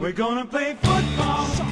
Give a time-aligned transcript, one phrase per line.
[0.00, 1.70] We're gonna play football.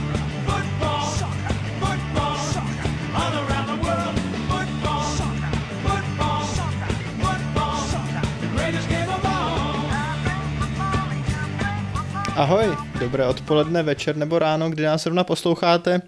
[12.39, 16.03] Ahoj, dobré odpoledne, večer nebo ráno, kdy nás zrovna posloucháte.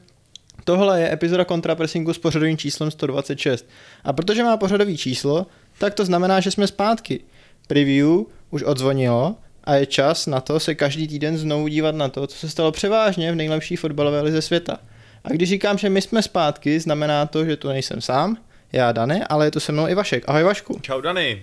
[0.64, 3.68] Tohle je epizoda kontrapressingu s pořadovým číslem 126.
[4.04, 5.46] A protože má pořadový číslo,
[5.78, 7.20] tak to znamená, že jsme zpátky.
[7.66, 8.08] Preview
[8.50, 12.36] už odzvonilo a je čas na to se každý týden znovu dívat na to, co
[12.36, 14.78] se stalo převážně v nejlepší fotbalové lize světa.
[15.24, 18.36] A když říkám, že my jsme zpátky, znamená to, že tu nejsem sám,
[18.72, 20.24] já Dane, ale je tu se mnou i Vašek.
[20.26, 20.78] Ahoj Vašku.
[20.82, 21.42] Čau Dany.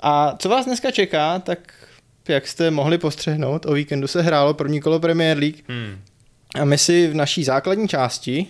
[0.00, 1.72] A co vás dneska čeká, tak
[2.28, 5.98] jak jste mohli postřehnout, o víkendu se hrálo první kolo Premier League Hmm.
[6.54, 8.46] a my si v naší základní části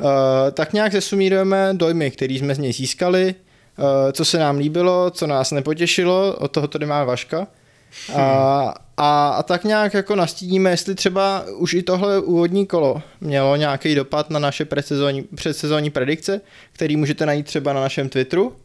[0.00, 0.06] uh,
[0.52, 3.34] tak nějak zesumírujeme dojmy, které jsme z něj získali,
[3.78, 7.46] uh, co se nám líbilo, co nás nepotěšilo, od toho tady máme Vaška.
[8.14, 13.56] A, a, a tak nějak jako nastíníme, jestli třeba už i tohle úvodní kolo mělo
[13.56, 16.40] nějaký dopad na naše předsezónní, předsezónní predikce,
[16.72, 18.56] který můžete najít třeba na našem Twitteru.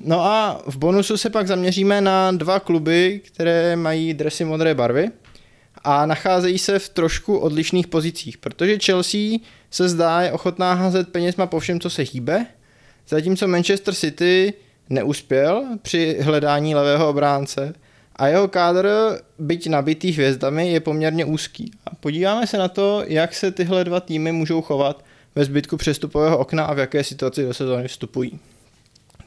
[0.00, 5.10] No a v bonusu se pak zaměříme na dva kluby, které mají dresy modré barvy
[5.84, 9.38] a nacházejí se v trošku odlišných pozicích, protože Chelsea
[9.70, 12.46] se zdá je ochotná házet penězma po všem, co se hýbe,
[13.08, 14.54] zatímco Manchester City
[14.90, 17.74] neuspěl při hledání levého obránce
[18.16, 18.88] a jeho kádr,
[19.38, 21.70] byť nabitý hvězdami, je poměrně úzký.
[21.86, 26.38] A podíváme se na to, jak se tyhle dva týmy můžou chovat ve zbytku přestupového
[26.38, 28.40] okna a v jaké situaci do sezóny vstupují.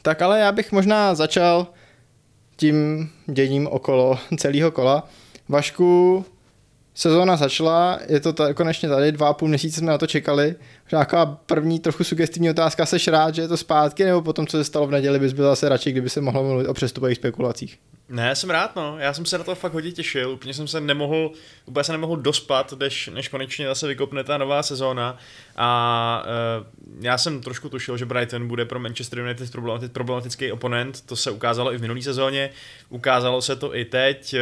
[0.02, 1.68] Tak ale já bych možná začal
[2.56, 5.08] tím děním okolo celého kola.
[5.50, 6.26] Vašku,
[6.94, 10.56] sezóna začala, je to tady, konečně tady, dva a půl měsíce jsme na to čekali.
[10.92, 14.64] Nějaká první trochu sugestivní otázka, seš rád, že je to zpátky, nebo potom, co se
[14.64, 17.80] stalo v neděli, bys byl zase radši, kdyby se mohlo mluvit o přestupových spekulacích?
[18.10, 18.96] Ne, jsem rád, no.
[19.00, 20.32] Já jsem se na to fakt hodně těšil.
[20.32, 21.32] Úplně jsem se nemohl,
[21.66, 25.18] úplně se nemohl dospat, než, než konečně zase vykopne ta nová sezóna.
[25.56, 26.24] A
[26.60, 26.66] uh,
[27.00, 31.02] já jsem trošku tušil, že Brighton bude pro Manchester United problematický, problematický oponent.
[31.02, 32.50] To se ukázalo i v minulé sezóně.
[32.90, 34.34] Ukázalo se to i teď.
[34.34, 34.40] Eh,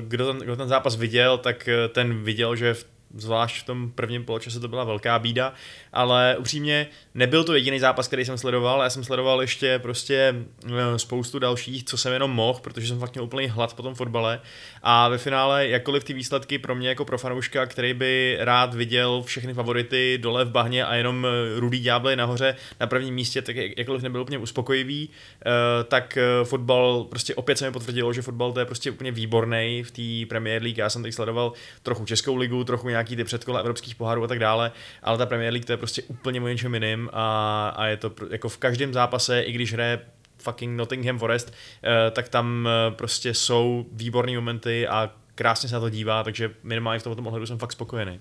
[0.00, 3.90] Kdo ten, kdo ten zápas viděl, tak eh, ten viděl, že v zvlášť v tom
[3.90, 5.52] prvním poločase to byla velká bída,
[5.92, 10.34] ale upřímně nebyl to jediný zápas, který jsem sledoval, já jsem sledoval ještě prostě
[10.66, 13.94] eh, spoustu dalších, co jsem jenom mohl, protože jsem fakt měl úplný hlad po tom
[13.94, 14.40] fotbale
[14.82, 19.22] a ve finále, jakkoliv ty výsledky pro mě jako pro fanouška, který by rád viděl
[19.22, 23.56] všechny favority dole v bahně a jenom eh, rudý ďábly nahoře na prvním místě, tak
[23.56, 25.10] jak- jakkoliv nebyl úplně uspokojivý,
[25.46, 29.82] eh, tak fotbal prostě opět se mi potvrdilo, že fotbal to je prostě úplně výborný
[29.82, 30.78] v té Premier League.
[30.78, 31.52] Já jsem teď sledoval
[31.82, 34.72] trochu Českou ligu, trochu nějaký ty předkola evropských pohárů a tak dále,
[35.02, 38.12] ale ta Premier League to je prostě úplně o něčem jiným a, a je to
[38.30, 40.00] jako v každém zápase, i když hraje
[40.38, 45.80] fucking Nottingham Forest, eh, tak tam eh, prostě jsou výborné momenty a krásně se na
[45.80, 48.20] to dívá, takže minimálně v tomto ohledu jsem fakt spokojený.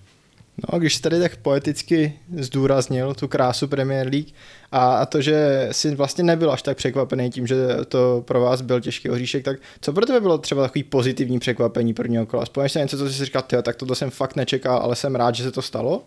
[0.74, 4.28] No, když jsi tady tak poeticky zdůraznil tu krásu Premier League
[4.72, 7.56] a, a to, že jsi vlastně nebyl až tak překvapený tím, že
[7.88, 11.94] to pro vás byl těžký oříšek, tak co pro tebe bylo třeba takový pozitivní překvapení
[11.94, 12.44] prvního kola?
[12.44, 14.96] Vzpomněš si na něco, co jsi si říkal, tyjo, tak toto jsem fakt nečekal, ale
[14.96, 16.04] jsem rád, že se to stalo?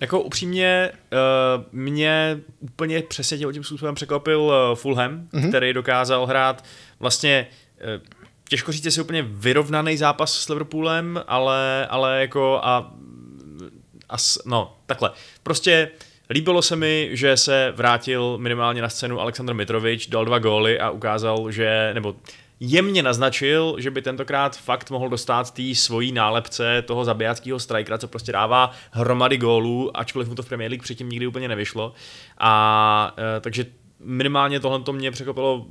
[0.00, 5.28] Jako upřímně, uh, mě úplně přesně tím tím způsobem překvapil uh, Fulham, Mhm.
[5.32, 5.48] mm-hmm.
[5.48, 6.64] který dokázal hrát
[7.00, 7.46] vlastně
[7.96, 8.02] uh,
[8.48, 12.94] těžko říct, jestli úplně vyrovnaný zápas s Liverpoolem, ale, ale jako a,
[14.10, 15.10] a s- no, takhle.
[15.42, 15.90] Prostě
[16.30, 20.90] líbilo se mi, že se vrátil minimálně na scénu Aleksandr Mitrovič, dal dva góly a
[20.90, 22.16] ukázal, že, nebo
[22.60, 28.08] jemně naznačil, že by tentokrát fakt mohl dostat té svojí nálepce toho zabijáckého strikera, co
[28.08, 31.92] prostě dává hromady gólů, ačkoliv mu to v Premier League předtím nikdy úplně nevyšlo.
[32.38, 33.66] A e, takže
[34.00, 35.66] minimálně tohle to mě překvapilo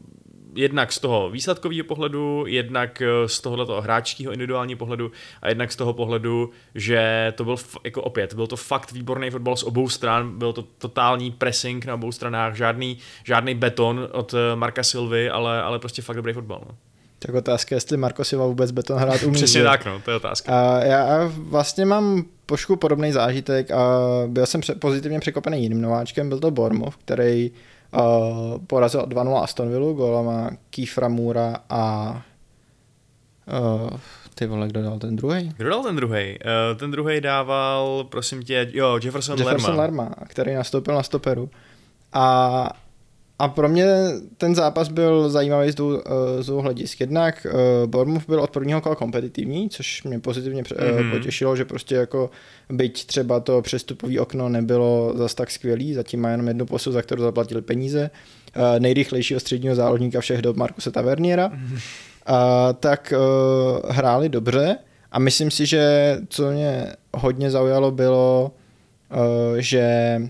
[0.60, 5.12] jednak z toho výsledkového pohledu, jednak eh, z tohoto hráčského individuálního pohledu
[5.42, 9.56] a jednak z toho pohledu, že to byl jako opět, byl to fakt výborný fotbal
[9.56, 14.56] z obou stran, byl to totální pressing na obou stranách, žádný, žádný beton od eh,
[14.56, 16.62] Marka Silvy, ale, ale prostě fakt dobrý fotbal.
[16.70, 16.76] No.
[17.20, 19.34] Tak otázka, jestli Marko Silva vůbec beton hrát umí.
[19.34, 20.52] Přesně tak, no, to je otázka.
[20.52, 26.40] A já vlastně mám trošku podobný zážitek a byl jsem pozitivně překvapený jiným nováčkem, byl
[26.40, 27.52] to Bournemouth, který
[27.94, 32.12] uh, porazil 2-0 Aston Villa golama Kifra Moura a
[33.48, 34.00] uh,
[34.36, 35.52] ty vole, kdo dal ten druhý?
[35.58, 36.40] Kdo dal ten druhý?
[36.40, 40.04] Uh, ten druhý dával, prosím tě, jo, Jefferson, Jefferson Lerma.
[40.04, 41.50] Lerma, který nastoupil na stoperu.
[42.14, 42.70] A,
[43.40, 43.86] a pro mě
[44.38, 47.00] ten zápas byl zajímavý z dvou, eh, z dvou hledisk.
[47.00, 51.02] Jednak uh, Bournemouth byl od prvního kola kompetitivní, což mě pozitivně mm-hmm.
[51.02, 51.12] Mhm.
[51.12, 52.30] potěšilo, že prostě jako
[52.70, 57.02] byť třeba to přestupový okno nebylo zas tak skvělý, zatím má jenom jednu posu, za
[57.02, 58.10] kterou zaplatili peníze,
[58.56, 61.56] uh, nejrychlejšího středního záložníka všech dob Markuse Taverniera, uh,
[62.80, 64.78] tak uh, hráli dobře
[65.12, 68.52] A myslím si, že co mě hodně zaujalo bylo,
[69.12, 70.22] eh, že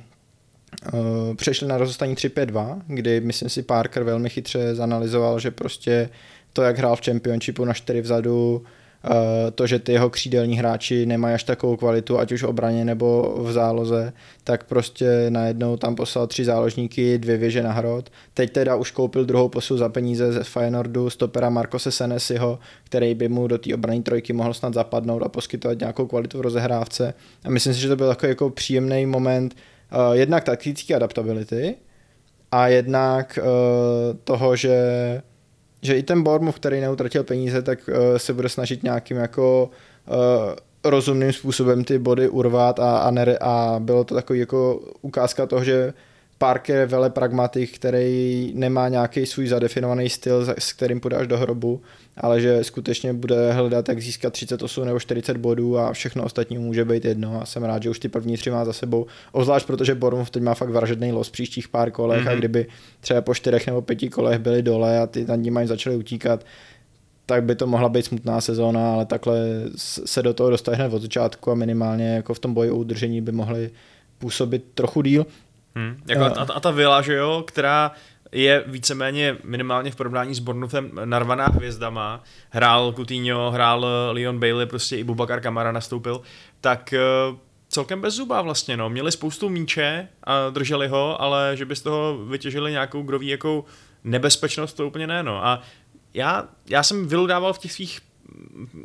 [1.35, 6.09] přešli na rozostání 3-5-2, kdy myslím si Parker velmi chytře zanalizoval, že prostě
[6.53, 8.63] to, jak hrál v Championshipu na 4 vzadu,
[9.05, 13.35] Eh, to, že ty jeho křídelní hráči nemají až takovou kvalitu, ať už obraně nebo
[13.37, 14.13] v záloze,
[14.43, 18.09] tak prostě najednou tam poslal tři záložníky, dvě věže na hrot.
[18.33, 23.29] Teď teda už koupil druhou posu za peníze ze Feyenoordu, stopera Markose Senesiho, který by
[23.29, 27.13] mu do té obrany trojky mohl snad zapadnout a poskytovat nějakou kvalitu v rozehrávce.
[27.43, 29.55] A myslím si, že to byl takový jako příjemný moment
[29.91, 31.75] uh, jednak taktické adaptability
[32.51, 34.77] a jednak uh, toho, že
[35.81, 39.69] že i ten Bournemouth, který neutratil peníze, tak uh, se bude snažit nějakým jako
[40.83, 45.63] rozumným způsobem ty body urvat a, a, nere, a bylo to takový jako ukázka toho,
[45.63, 45.93] že
[46.39, 51.37] Parker je vele pragmatik, který nemá nějaký svůj zadefinovaný styl, s kterým půjde až do
[51.37, 51.81] hrobu,
[52.17, 56.85] ale že skutečně bude hledat, jak získat 38 nebo 40 bodů a všechno ostatní může
[56.85, 57.41] být jedno.
[57.41, 59.05] A jsem rád, že už ty první tři má za sebou.
[59.31, 62.31] Ozvlášť protože Bournemouth teď má fakt vražedný los příštích pár kolech mm-hmm.
[62.31, 62.65] a kdyby
[63.01, 66.45] třeba po čtyřech nebo pěti kolech byli dole a ty nad nimi začali utíkat,
[67.25, 69.39] tak by to mohla být smutná sezóna, ale takhle
[70.05, 73.31] se do toho dostane od začátku a minimálně jako v tom boji o udržení by
[73.31, 73.71] mohli
[74.19, 75.25] působit trochu díl.
[75.79, 75.97] Hmm.
[76.07, 77.91] Jako a, a ta vila, že jo, která
[78.31, 82.23] je víceméně minimálně v porovnání s Bournemouthem narvaná hvězdama.
[82.49, 86.21] Hrál Coutinho, hrál Leon Bailey, prostě i Bubakar Kamara nastoupil,
[86.61, 86.99] tak eh,
[87.69, 88.89] celkem bez zuba vlastně, no.
[88.89, 93.27] Měli spoustu míče a drželi ho, ale že by z toho vytěžili nějakou, kdo ví,
[93.27, 93.65] jakou
[94.03, 95.45] nebezpečnost, to úplně ne, no.
[95.45, 95.61] A
[96.13, 97.99] já, já jsem vyludával v těch svých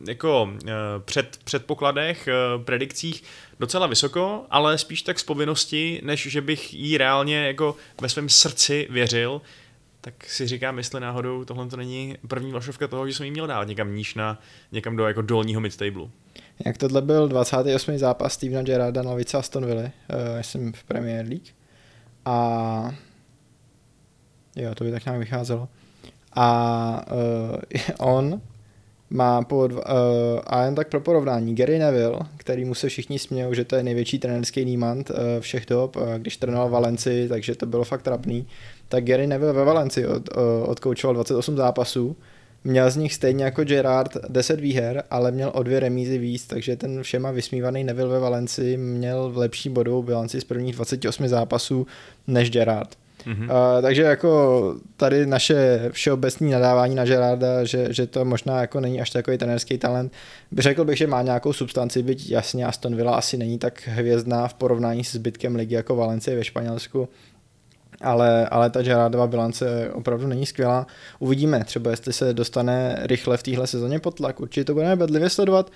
[0.09, 0.73] jako eh,
[1.05, 3.23] před, předpokladech, eh, predikcích
[3.61, 8.29] docela vysoko, ale spíš tak z povinnosti, než že bych jí reálně jako ve svém
[8.29, 9.41] srdci věřil,
[10.01, 13.47] tak si říkám, jestli náhodou tohle to není první vlašovka toho, že jsem jí měl
[13.47, 14.41] dát někam níž na,
[14.73, 16.11] někam do jako dolního midtablu.
[16.67, 17.99] Jak tohle byl 28.
[17.99, 19.89] zápas Stevena Gerrarda na lavice Aston Villa, uh,
[20.41, 21.49] jsem v Premier League.
[22.25, 22.95] A
[24.57, 25.69] jo, to by tak nějak vycházelo.
[26.33, 27.61] A uh,
[28.15, 28.41] on
[29.11, 29.81] má po, uh,
[30.47, 33.83] a jen tak pro porovnání, Gary Neville, který mu se všichni smějou, že to je
[33.83, 38.47] největší trenerský nímant uh, všech dob, uh, když trénoval Valenci, takže to bylo fakt trapný,
[38.89, 42.17] tak Gary Neville ve Valenci od, uh, odkoučoval 28 zápasů,
[42.65, 46.77] měl z nich stejně jako Gerard 10 výher, ale měl o dvě remízy víc, takže
[46.77, 51.87] ten všema vysmívaný Neville ve Valenci měl lepší bodovou bilanci z prvních 28 zápasů
[52.27, 52.97] než Gerard.
[53.27, 53.45] Mm-hmm.
[53.45, 59.01] Uh, takže jako tady naše všeobecní nadávání na Gerarda, že, že to možná jako není
[59.01, 60.13] až takový trenerský talent,
[60.59, 64.55] řekl bych, že má nějakou substanci, byť jasně Aston Villa asi není tak hvězdná v
[64.55, 67.09] porovnání s zbytkem ligy jako Valencia ve Španělsku,
[68.01, 70.87] ale, ale ta Gerardova bilance opravdu není skvělá.
[71.19, 74.41] Uvidíme třeba, jestli se dostane rychle v téhle sezóně pod tlak.
[74.41, 75.71] Určitě to budeme bedlivě sledovat.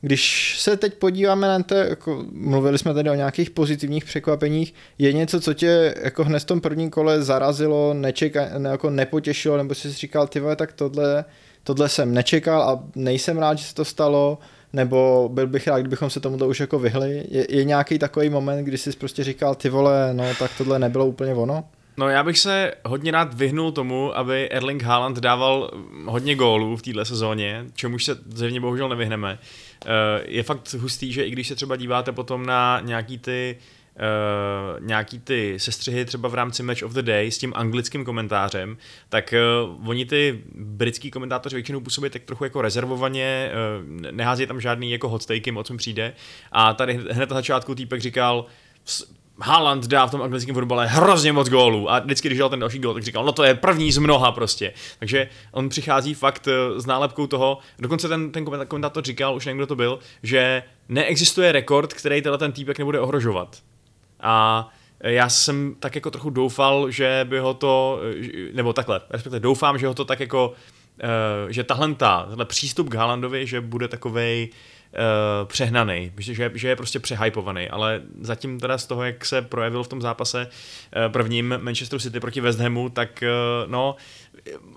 [0.00, 5.12] Když se teď podíváme na to, jako mluvili jsme tady o nějakých pozitivních překvapeních, je
[5.12, 9.74] něco, co tě jako hned v tom prvním kole zarazilo, nečeka, ne, jako nepotěšilo, nebo
[9.74, 11.24] jsi si říkal, ty vole, tak tohle,
[11.62, 14.38] tohle jsem nečekal a nejsem rád, že se to stalo,
[14.72, 17.24] nebo byl bych rád, kdybychom se tomuto už jako vyhli.
[17.30, 21.06] Je, je nějaký takový moment, kdy jsi prostě říkal, ty vole, no tak tohle nebylo
[21.06, 21.64] úplně ono?
[21.96, 25.70] No já bych se hodně rád vyhnul tomu, aby Erling Haaland dával
[26.04, 29.38] hodně gólů v této sezóně, čemuž se zřejmě bohužel nevyhneme.
[29.84, 33.56] Eh, je fakt hustý, že i když se třeba díváte potom na nějaký ty
[33.96, 38.76] Uh, nějaký ty sestřihy třeba v rámci Match of the Day s tím anglickým komentářem,
[39.08, 39.34] tak
[39.66, 44.90] uh, oni ty britský komentátoři většinou působí tak trochu jako rezervovaně, uh, nehází tam žádný
[44.90, 46.12] jako hot takey, o čem přijde.
[46.52, 48.46] A tady hned na začátku týpek říkal,
[49.40, 52.78] Haaland dá v tom anglickém fotbale hrozně moc gólů a vždycky, když dal ten další
[52.78, 54.72] gól, tak říkal, no to je první z mnoha prostě.
[54.98, 59.58] Takže on přichází fakt eh, s nálepkou toho, dokonce ten, ten komentátor říkal, už nevím,
[59.58, 63.56] kdo to byl, že neexistuje rekord, který tenhle ten týpek nebude ohrožovat.
[64.20, 64.68] A
[65.00, 69.78] já jsem tak jako trochu doufal, že by ho to, eh, nebo takhle, respektive doufám,
[69.78, 70.52] že ho to tak jako,
[71.00, 74.48] eh, že tahle, tahle přístup k Haalandovi, že bude takovej,
[75.44, 79.88] přehnaný, že, že je prostě přehypovaný, ale zatím teda z toho, jak se projevil v
[79.88, 83.96] tom zápase uh, prvním Manchester City proti West Hamu, tak uh, no,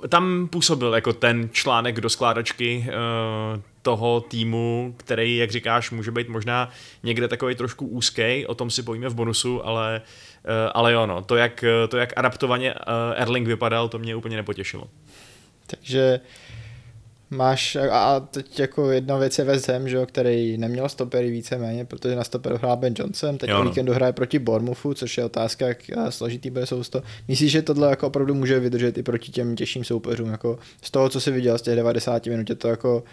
[0.10, 6.30] tam působil jako ten článek do skládačky uh, toho týmu, který, jak říkáš, může být
[6.30, 6.70] možná
[7.04, 10.02] někde takový trošku úzký, o tom si povíme v bonusu, ale,
[10.46, 12.80] uh, ale jo, no, to jak, to, jak adaptovaně uh,
[13.16, 14.88] Erling vypadal, to mě úplně nepotěšilo.
[15.68, 16.20] Takže
[17.30, 21.86] máš, a teď jako jedna věc je West Ham, že jo, který neměl stopery víceméně,
[21.86, 23.70] protože na stoperu hrál Ben Johnson, teď jo, no.
[23.70, 25.78] víkendu hraje proti Bournemouthu, což je otázka, jak
[26.10, 27.04] složitý bude sousto.
[27.28, 31.10] Myslíš, že tohle jako opravdu může vydržet i proti těm těžším soupeřům, jako z toho,
[31.10, 33.04] co jsi viděl z těch 90 minut, je to jako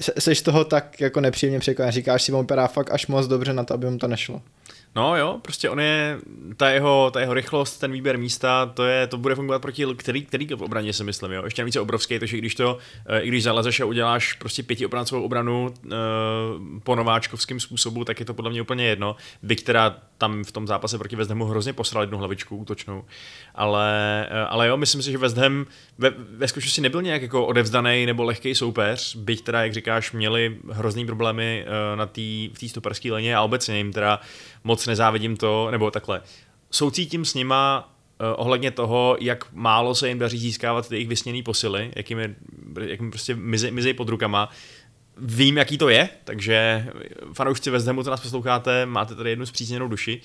[0.00, 1.92] se- seš toho tak jako nepříjemně překvapen.
[1.92, 4.42] Říkáš si, on vypadá fakt až moc dobře na to, aby mu to nešlo.
[4.96, 6.18] No jo, prostě on je,
[6.56, 10.24] ta jeho, ta jeho rychlost, ten výběr místa, to je, to bude fungovat proti který,
[10.24, 11.44] který v obraně si myslím, jo.
[11.44, 14.86] Ještě navíc je obrovský, takže když to, eh, i když zalezeš a uděláš prostě pěti
[14.86, 15.92] obrancovou obranu uh,
[16.82, 19.16] po nováčkovském způsobu, tak je to podle mě úplně jedno.
[19.42, 23.04] Byť teda tam v tom zápase proti West Hamu hrozně posral jednu hlavičku útočnou.
[23.54, 25.66] Ale, eh, ale jo, myslím si, že West Ham
[25.98, 30.56] ve, ve skutečnosti nebyl nějak jako odevzdaný nebo lehký soupeř, byť teda, jak říkáš, měli
[30.70, 34.20] hrozný problémy eh, na tý, v té stoperské lině a obecně jim teda
[34.64, 36.22] moc nezávidím to, nebo takhle.
[36.70, 41.42] Soucítím s nima uh, ohledně toho, jak málo se jim daří získávat ty jejich vysněný
[41.42, 42.34] posily, jak jim, je,
[42.80, 44.50] jak jim prostě mizej, mizej pod rukama.
[45.20, 46.86] Vím, jaký to je, takže
[47.32, 50.20] fanoušci West Hamu, co nás posloucháte, máte tady jednu zpřízněnou duši.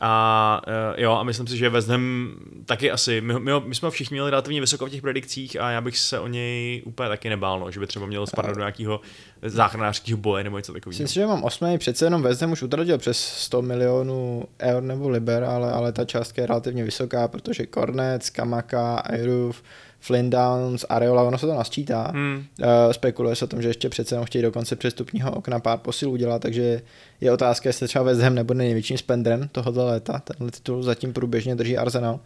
[0.00, 2.34] A uh, jo, a myslím si, že West Ham
[2.66, 5.70] taky asi, my, my, my jsme ho všichni měli relativně vysoko v těch predikcích a
[5.70, 8.60] já bych se o něj úplně taky nebál, no, že by třeba měl spadnout do
[8.60, 9.00] nějakého
[9.42, 10.90] záchranářského boje nebo něco takového.
[10.90, 14.82] Myslím si, že mám osmý, přece jenom West Ham už utratil přes 100 milionů eur
[14.82, 19.62] nebo liber, ale, ale ta částka je relativně vysoká, protože Cornet, Kamaka, Ayruf,
[20.00, 22.10] Flynn Downs, Areola, ono se to nasčítá.
[22.14, 22.44] Hmm.
[22.60, 25.78] Uh, spekuluje se o tom, že ještě přece jenom chtějí do konce přestupního okna pár
[25.78, 26.82] posil udělat, takže
[27.20, 30.18] je otázka, jestli třeba West Ham nebude největším spendrem tohoto léta.
[30.18, 32.20] Tenhle titul zatím průběžně drží Arsenal.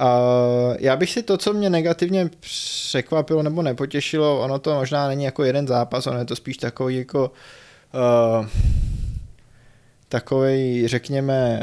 [0.00, 5.24] Uh, já bych si to, co mě negativně překvapilo nebo nepotěšilo, ono to možná není
[5.24, 7.32] jako jeden zápas, ono je to spíš takový jako
[8.40, 8.46] uh,
[10.08, 11.62] takový, řekněme,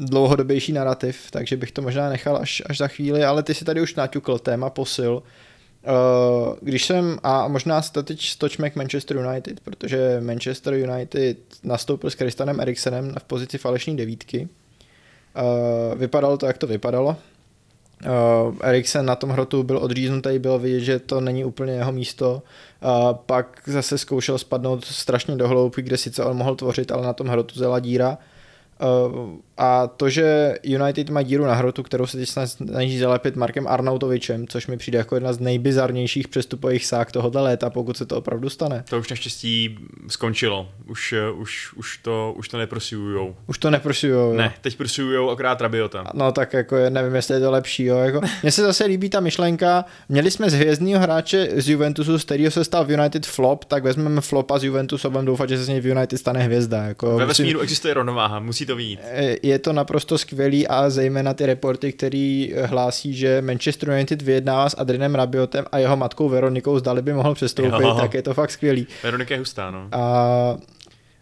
[0.00, 3.80] dlouhodobější narrativ, takže bych to možná nechal až, až za chvíli, ale ty si tady
[3.80, 5.22] už naťukl téma posil.
[5.88, 12.10] Uh, když jsem, a možná se teď stočme k Manchester United, protože Manchester United nastoupil
[12.10, 14.48] s Kristanem Eriksenem v pozici falešní devítky.
[15.36, 17.16] Uh, vypadalo to, jak to vypadalo.
[18.06, 22.42] Uh, Eriksen na tom hrotu byl odříznutý, bylo vidět, že to není úplně jeho místo.
[22.82, 27.12] Uh, pak zase zkoušel spadnout strašně do hloubky, kde sice on mohl tvořit, ale na
[27.12, 28.18] tom hrotu zela díra.
[28.80, 33.68] Uh, a to, že United má díru na hrotu, kterou se teď snaží zalepit Markem
[33.68, 38.16] Arnautovičem, což mi přijde jako jedna z nejbizarnějších přestupových sák tohoto léta, pokud se to
[38.16, 38.84] opravdu stane.
[38.90, 40.68] To už naštěstí skončilo.
[40.86, 43.36] Už, eh, už, už, to, už to neprosujujou.
[43.46, 44.32] Už to neprosujou.
[44.32, 46.04] Ne, teď prosujujou akorát Rabiota.
[46.14, 47.84] No tak jako je, nevím, jestli je to lepší.
[47.84, 47.96] Jo.
[47.96, 52.24] Jako, mně se zase líbí ta myšlenka, měli jsme z hvězdního hráče z Juventusu, z
[52.24, 55.58] kterého se stal v United flop, tak vezmeme flopa z Juventusu a budeme doufat, že
[55.58, 56.84] se z něj v United stane hvězda.
[56.84, 59.00] Jako, Ve vesmíru existuje rovnováha, musí to vyjít.
[59.42, 64.74] je to naprosto skvělý a zejména ty reporty, který hlásí, že Manchester United vyjednává s
[64.78, 67.94] Adrinem Rabiotem a jeho matkou Veronikou, zdali by mohl přestoupit, Jo.
[68.00, 68.86] tak je to fakt skvělý.
[69.02, 69.88] Veronika je hustá, no.
[69.92, 70.56] A,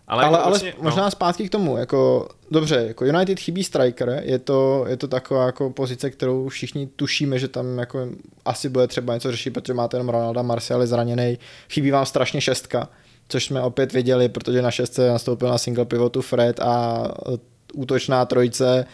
[0.08, 3.64] Ale, ale, jako ale vlastně, možná no, zpátky k tomu, jako dobře, jako United chybí
[3.64, 8.08] striker, je to, je to taková jako pozice, kterou všichni tušíme, že tam jako
[8.44, 11.38] asi bude třeba něco řešit, protože máte jenom Ronalda, Martial je zraněný,
[11.70, 12.88] chybí vám strašně šestka,
[13.28, 17.04] což jsme opět viděli, protože na šestce nastoupil na single pivotu Fred a
[17.34, 17.38] e,
[17.74, 18.86] útočná trojice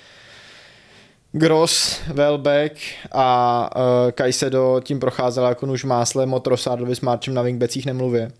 [1.32, 2.76] Gross, Welbeck
[3.12, 8.30] a uh, Kajsedo tím procházela jako nůž máslem, o Trossardovi s Marčem na wingbacích nemluvě.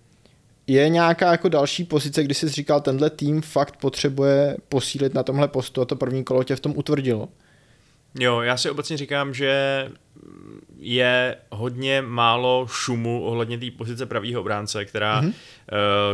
[0.66, 5.48] Je nějaká jako další pozice, kdy jsi říkal, tenhle tým fakt potřebuje posílit na tomhle
[5.48, 7.28] postu a to první kolo tě v tom utvrdilo.
[8.20, 9.88] Jo, já si obecně říkám, že
[10.78, 15.32] je hodně málo šumu ohledně té pozice pravýho obránce, která, mm-hmm.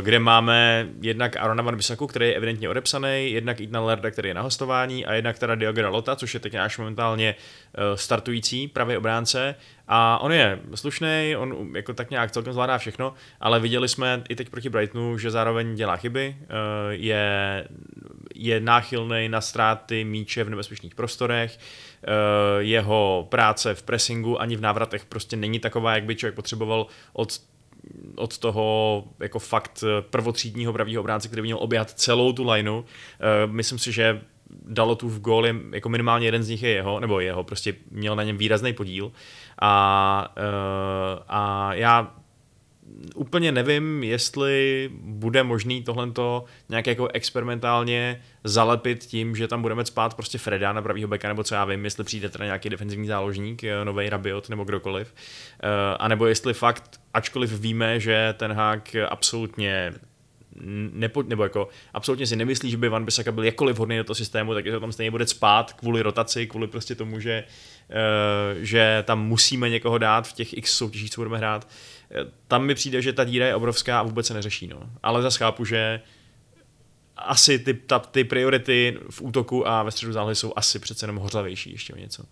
[0.03, 4.35] Kde máme jednak Arona Van Bissaku, který je evidentně odepsaný, jednak Idna Lerda, který je
[4.35, 8.97] na hostování a jednak teda Diogo Lota, což je teď náš momentálně eh, startující pravý
[8.97, 9.55] obránce.
[9.89, 14.37] A on je slušný, on jako tak nějak celkem zvládá všechno, ale viděli jsme i
[14.37, 16.47] teď proti Brightonu, že zároveň dělá chyby, eh,
[16.91, 17.65] je,
[18.35, 22.07] je náchylný na ztráty míče v nebezpečných prostorech, eh,
[22.59, 27.41] jeho práce v pressingu ani v návratech prostě není taková, jak by člověk potřeboval od
[28.17, 32.83] od toho jako fakt prvotřídního pravýho obránce, který by měl oběhat celou tu lineu.
[33.47, 34.21] Myslím si, že
[34.51, 37.75] dalo tu v gól, je, jako minimálně jeden z nich je jeho, nebo jeho, prostě
[37.91, 39.13] měl na něm výrazný podíl.
[39.61, 42.15] A, uh, a já
[43.15, 50.15] úplně nevím, jestli bude možný tohleto nějak jako experimentálně zalepit tím, že tam budeme spát
[50.15, 53.63] prostě Freda na pravýho beka, nebo co já vím, jestli přijde teda nějaký defenzivní záložník,
[53.85, 59.93] nový Rabiot nebo kdokoliv, uh, anebo jestli fakt, ačkoliv víme, že ten hák absolutně
[60.93, 64.15] nepo, nebo jako absolutně si nemyslí, že by Van Bissaka byl jakkoliv vhodný do toho
[64.15, 67.45] systému, takže to tam stejně bude spát kvůli rotaci, kvůli prostě tomu, že,
[67.91, 71.69] uh, že tam musíme někoho dát v těch x soutěžích, co budeme hrát.
[72.49, 74.67] Tam mi přijde, že ta díra je obrovská a vůbec se neřeší.
[74.67, 74.91] No.
[75.03, 76.01] Ale zase chápu, že
[77.17, 81.17] asi ty, ta, ty priority v útoku a ve středu zálohy jsou asi přece jenom
[81.17, 82.23] hořlavější ještě o něco.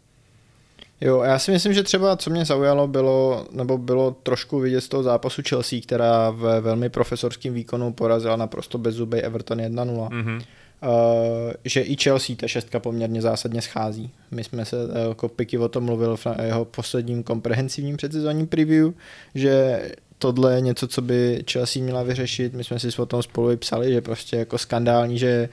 [1.01, 4.89] Jo, já si myslím, že třeba co mě zaujalo bylo, nebo bylo trošku vidět z
[4.89, 10.09] toho zápasu Chelsea, která ve velmi profesorským výkonu porazila naprosto bezzubej Everton 1-0.
[10.11, 10.43] Mhm.
[10.83, 14.11] Uh, že i Chelsea ta šestka poměrně zásadně schází.
[14.31, 18.93] My jsme se, uh, jako Piky o tom mluvil v jeho posledním komprehensivním předsezonním preview,
[19.35, 19.83] že
[20.19, 22.55] tohle je něco, co by Chelsea měla vyřešit.
[22.55, 25.49] My jsme si o tom spolu i psali, že prostě jako skandální, že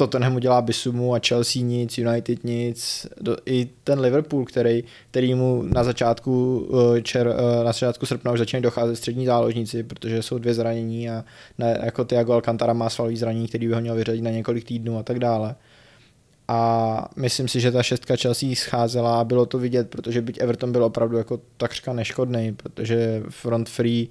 [0.00, 5.62] Tottenhamu dělá Bisumu a Chelsea nic, United nic, do, i ten Liverpool, který, který mu
[5.62, 6.66] na začátku,
[6.96, 11.10] eh, čer, eh, na začátku srpna už začínají docházet střední záložníci, protože jsou dvě zranění
[11.10, 11.24] a
[11.58, 14.98] ne, jako Thiago Alcantara má svalový zranění, který by ho měl vyřadit na několik týdnů
[14.98, 15.54] a tak dále.
[16.48, 20.72] A myslím si, že ta šestka Chelsea scházela a bylo to vidět, protože byť Everton
[20.72, 24.08] byl opravdu jako takřka neškodný, protože front free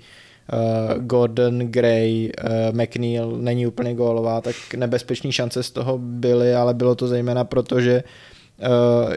[0.54, 6.74] uh, Gordon, Gray, uh, McNeil není úplně gólová, tak nebezpečné šance z toho byly, ale
[6.74, 8.04] bylo to zejména proto, že
[8.60, 9.14] uh,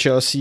[0.00, 0.40] Chelsea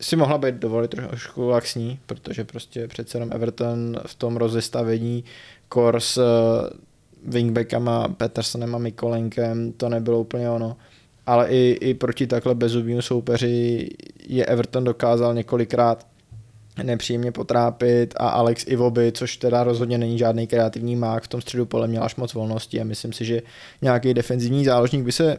[0.00, 5.24] si mohla být dovolit trošku laxní, protože prostě přece jenom Everton v tom rozestavení
[5.68, 6.24] Kors uh,
[7.26, 10.76] wingbackama Petersonem a Mikolenkem to nebylo úplně ono.
[11.26, 13.88] Ale i, i proti takhle bezubnímu soupeři
[14.26, 16.06] je Everton dokázal několikrát
[16.84, 21.66] nepříjemně potrápit a Alex Ivoby, což teda rozhodně není žádný kreativní mák, v tom středu
[21.66, 23.42] pole měl až moc volnosti a myslím si, že
[23.82, 25.36] nějaký defenzivní záložník by se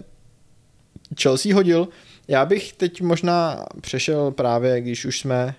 [1.22, 1.88] Chelsea hodil.
[2.28, 5.56] Já bych teď možná přešel právě, když už jsme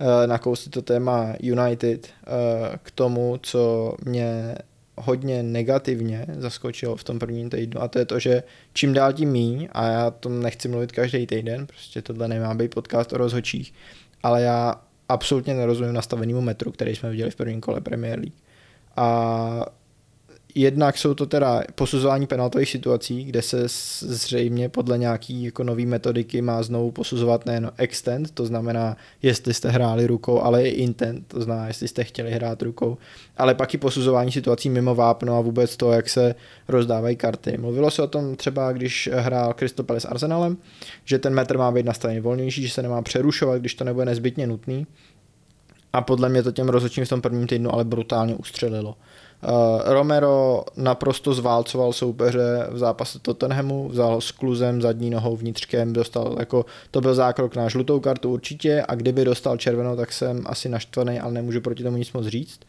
[0.00, 4.54] eh, nakousli to téma United eh, k tomu, co mě
[4.96, 9.30] hodně negativně zaskočilo v tom prvním týdnu a to je to, že čím dál tím
[9.30, 13.74] míň a já tom nechci mluvit každý týden, prostě tohle nemá být podcast o rozhočích,
[14.22, 14.80] ale já
[15.12, 18.34] absolutně nerozumím nastavenému metru, který jsme viděli v prvním kole Premier League.
[18.96, 19.66] A
[20.54, 26.42] jednak jsou to teda posuzování penaltových situací, kde se zřejmě podle nějaký jako nový metodiky
[26.42, 31.42] má znovu posuzovat nejen extent, to znamená, jestli jste hráli rukou, ale i intent, to
[31.42, 32.98] znamená, jestli jste chtěli hrát rukou,
[33.36, 36.34] ale pak i posuzování situací mimo vápno a vůbec to, jak se
[36.68, 37.58] rozdávají karty.
[37.58, 40.56] Mluvilo se o tom třeba, když hrál Crystal Palace s Arsenalem,
[41.04, 44.46] že ten metr má být nastavený volnější, že se nemá přerušovat, když to nebude nezbytně
[44.46, 44.86] nutný.
[45.92, 48.96] A podle mě to těm rozhodčím v tom prvním týdnu ale brutálně ustřelilo.
[49.48, 55.92] Uh, Romero naprosto zválcoval soupeře v zápase Tottenhamu, vzal ho s kluzem, zadní nohou, vnitřkem,
[55.92, 60.42] dostal jako, to byl zákrok na žlutou kartu určitě a kdyby dostal červenou, tak jsem
[60.46, 62.60] asi naštvaný, ale nemůžu proti tomu nic moc říct.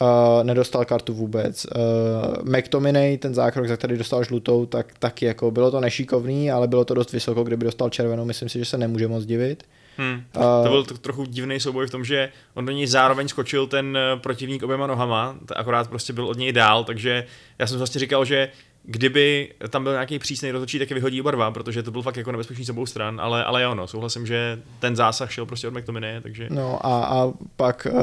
[0.00, 1.66] Uh, nedostal kartu vůbec.
[1.66, 6.68] Uh, McTominay, ten zákrok, za který dostal žlutou, tak taky jako bylo to nešikovný, ale
[6.68, 9.64] bylo to dost vysoko, kdyby dostal červenou, myslím si, že se nemůže moc divit.
[9.98, 10.24] Hmm.
[10.32, 13.96] To byl to, trochu divný souboj v tom, že on do něj zároveň skočil ten
[13.96, 17.24] eh, protivník oběma nohama, akorát prostě byl od něj dál, takže
[17.58, 18.48] já jsem vlastně říkal, že
[18.90, 22.16] kdyby tam byl nějaký přísný rozhodčí, tak je vyhodí oba dva, protože to byl fakt
[22.16, 25.68] jako nebezpečný s obou stran, ale, ale jo, no, souhlasím, že ten zásah šel prostě
[25.68, 26.46] od McTominay, takže...
[26.50, 28.00] No a, a pak, uh,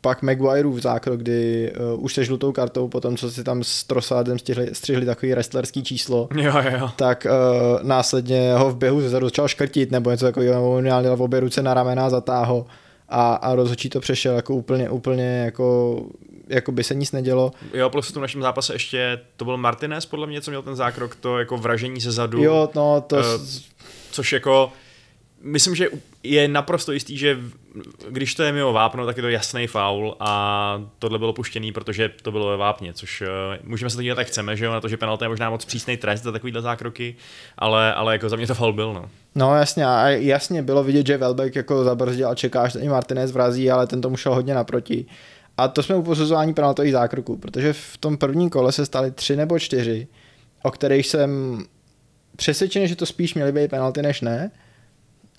[0.00, 4.38] pak Maguireův zákrok, kdy uh, už se žlutou kartou, potom co si tam s Trosádem
[4.38, 6.90] střihli, střihli takový wrestlerský číslo, Jo, jo, jo.
[6.96, 11.22] tak uh, následně ho v běhu zezadu začal škrtit, nebo něco takového, nebo měl v
[11.22, 12.66] obě ruce na ramena a zatáhl
[13.10, 16.00] a, a rozhodčí to přešel jako úplně, úplně jako
[16.48, 17.52] jako by se nic nedělo.
[17.74, 20.76] Jo, plus v tom našem zápase ještě, to byl Martinez, podle mě, co měl ten
[20.76, 22.42] zákrok, to jako vražení ze zadu.
[22.42, 23.16] Jo, no to...
[23.16, 23.22] Uh,
[24.10, 24.72] což jako,
[25.42, 25.88] myslím, že
[26.22, 27.38] je naprosto jistý, že
[28.08, 32.10] když to je mimo vápno, tak je to jasný faul a tohle bylo puštěný, protože
[32.22, 33.28] to bylo ve vápně, což uh,
[33.62, 35.64] můžeme se to dívat jak chceme, že jo, na to, že penalta je možná moc
[35.64, 37.16] přísný trest za takovýhle zákroky,
[37.58, 39.10] ale, ale jako za mě to faul byl, no.
[39.34, 43.32] No jasně, a jasně bylo vidět, že Welbeck jako zabrzdil a čeká, až i Martinez
[43.32, 45.06] vrazí, ale ten tomu šel hodně naproti.
[45.56, 49.36] A to jsme u posuzování penaltových zákroků, protože v tom prvním kole se staly tři
[49.36, 50.06] nebo čtyři,
[50.62, 51.62] o kterých jsem
[52.36, 54.50] přesvědčený, že to spíš měly být penalty než ne,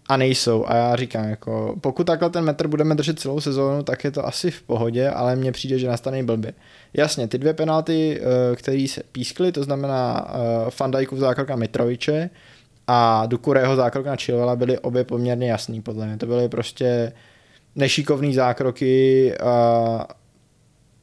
[0.10, 0.66] a nejsou.
[0.68, 4.26] A já říkám, jako, pokud takhle ten metr budeme držet celou sezónu, tak je to
[4.26, 6.54] asi v pohodě, ale mně přijde, že nastane blbě.
[6.94, 12.30] Jasně, ty dvě penalty, eh, které se pískly, to znamená uh, Fandajkův zákrok na Mitroviče
[12.88, 16.18] a Dukureho zákrok na Chilvela, byly obě poměrně jasný, podle mě.
[16.18, 17.14] To byly prostě
[17.76, 20.08] nešikovný zákroky a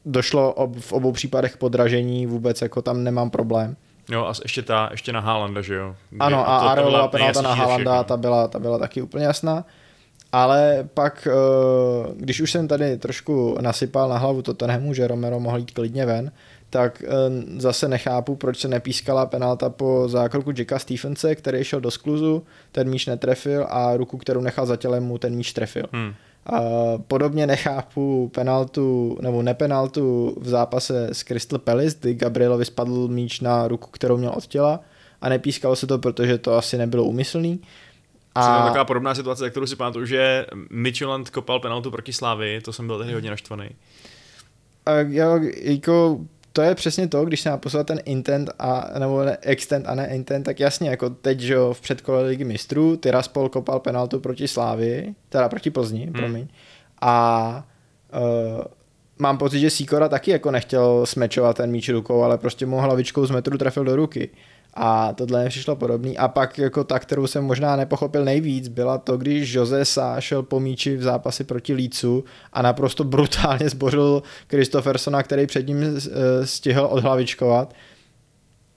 [0.05, 3.75] došlo ob, v obou případech podražení, vůbec jako tam nemám problém.
[4.11, 5.95] Jo, a ještě ta, ještě na Haalanda, že jo.
[6.09, 9.65] Kdy- Ano, a Areolová byla penalta na Haalanda, ta byla, ta byla taky úplně jasná.
[10.31, 15.57] Ale pak, eh, když už jsem tady trošku nasypal na hlavu Tottenhamu, že Romero mohl
[15.57, 16.31] jít klidně ven,
[16.69, 17.07] tak eh,
[17.57, 22.89] zase nechápu, proč se nepískala penalta po zákroku Jacka Stephense, který šel do skluzu, ten
[22.89, 25.85] míč netrefil a ruku, kterou nechal za tělem mu ten míč trefil.
[25.93, 26.13] Hmm.
[27.07, 33.67] Podobně nechápu penaltu nebo nepenaltu v zápase s Crystal Palace, kdy Gabrielovi spadl míč na
[33.67, 34.79] ruku, kterou měl od těla
[35.21, 37.61] a nepískalo se to, protože to asi nebylo úmyslný.
[38.35, 38.65] A...
[38.65, 42.87] Taková podobná situace, za kterou si pamatuju, že Mitchelland kopal penaltu proti Slávy, to jsem
[42.87, 43.69] byl tehdy hodně naštvaný.
[44.85, 46.19] A jo, jako
[46.59, 49.95] to je přesně to, když se má poslat ten intent a, nebo ne, extent a
[49.95, 54.19] ne intent, tak jasně, jako teď, že jo, v předkole ligy mistrů, Tiraspol kopal penaltu
[54.19, 56.13] proti Slávy, teda proti Plzni, hmm.
[56.13, 56.47] promiň,
[57.01, 57.67] a
[58.57, 58.63] uh,
[59.19, 63.25] mám pocit, že Sikora taky jako nechtěl smečovat ten míč rukou, ale prostě mu hlavičkou
[63.25, 64.29] z metru trefil do ruky.
[64.73, 66.17] A tohle mi přišlo podobný.
[66.17, 70.43] A pak jako ta, kterou jsem možná nepochopil nejvíc, byla to, když Jose Sá šel
[70.43, 76.47] po míči v zápasi proti Lícu a naprosto brutálně zbořil Kristoffersona, který před ním eh,
[76.47, 77.73] stihl odhlavičkovat.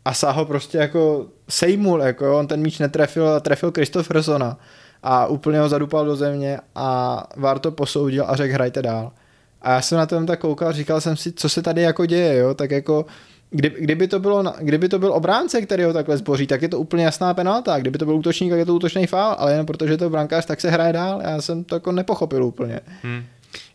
[0.04, 4.58] A Sá ho prostě jako sejmul, jako on ten míč netrefil, ale trefil Kristoffersona
[5.02, 9.12] a úplně ho zadupal do země a VAR to posoudil a řekl hrajte dál.
[9.62, 12.36] A já jsem na tom tak koukal říkal jsem si, co se tady jako děje,
[12.36, 13.06] jo, tak jako
[13.52, 16.78] kdy, kdyby, to bylo, kdyby to byl obránce, který ho takhle zboří, tak je to
[16.78, 17.78] úplně jasná penalta.
[17.78, 20.46] Kdyby to byl útočník, tak je to útočný faul, ale jen protože to je brankář,
[20.46, 21.22] tak se hraje dál.
[21.24, 22.80] Já jsem to jako nepochopil úplně.
[23.02, 23.24] Hmm.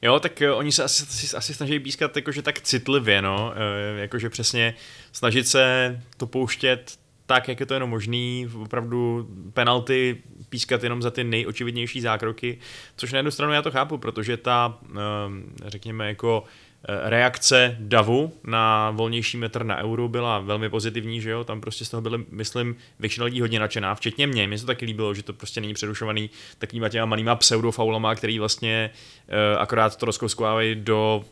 [0.01, 4.29] Jo, tak uh, oni se asi, asi, snaží pískat jakože tak citlivě, no, uh, jakože
[4.29, 4.73] přesně
[5.11, 10.17] snažit se to pouštět tak, jak je to jenom možný, opravdu penalty
[10.49, 12.57] pískat jenom za ty nejočividnější zákroky,
[12.97, 14.97] což na jednu stranu já to chápu, protože ta, uh,
[15.65, 16.51] řekněme, jako eh,
[16.87, 21.89] reakce Davu na volnější metr na euro byla velmi pozitivní, že jo, tam prostě z
[21.89, 25.23] toho byly, myslím, většina lidí hodně nadšená, včetně mě, mně se to taky líbilo, že
[25.23, 28.89] to prostě není přerušovaný takovýma těma malýma pseudofaulama, který vlastně
[29.27, 31.23] uh, akorát to rozkouskovávají do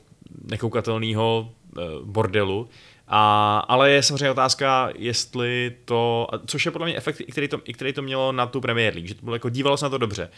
[0.44, 2.70] nekoukatelného uh, bordelu.
[3.08, 7.94] A, ale je samozřejmě otázka, jestli to, což je podle mě efekt, který to, který
[7.94, 10.30] to mělo na tu Premier League, že to bylo jako dívalo se na to dobře.